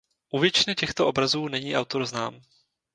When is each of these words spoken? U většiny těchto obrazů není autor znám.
U 0.31 0.39
většiny 0.39 0.75
těchto 0.75 1.07
obrazů 1.07 1.47
není 1.47 1.75
autor 1.77 2.05
znám. 2.05 2.41